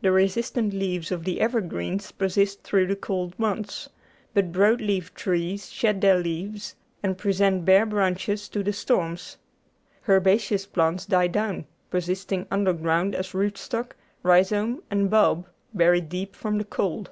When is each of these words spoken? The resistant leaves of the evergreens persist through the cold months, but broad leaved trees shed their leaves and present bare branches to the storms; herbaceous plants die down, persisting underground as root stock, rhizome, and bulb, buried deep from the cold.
The 0.00 0.10
resistant 0.10 0.72
leaves 0.72 1.12
of 1.12 1.24
the 1.24 1.38
evergreens 1.38 2.12
persist 2.12 2.62
through 2.62 2.86
the 2.86 2.96
cold 2.96 3.38
months, 3.38 3.90
but 4.32 4.52
broad 4.52 4.80
leaved 4.80 5.14
trees 5.14 5.70
shed 5.70 6.00
their 6.00 6.16
leaves 6.18 6.74
and 7.02 7.18
present 7.18 7.66
bare 7.66 7.84
branches 7.84 8.48
to 8.48 8.62
the 8.62 8.72
storms; 8.72 9.36
herbaceous 10.08 10.64
plants 10.64 11.04
die 11.04 11.26
down, 11.28 11.66
persisting 11.90 12.46
underground 12.50 13.14
as 13.14 13.34
root 13.34 13.58
stock, 13.58 13.96
rhizome, 14.22 14.82
and 14.90 15.10
bulb, 15.10 15.46
buried 15.74 16.08
deep 16.08 16.34
from 16.34 16.56
the 16.56 16.64
cold. 16.64 17.10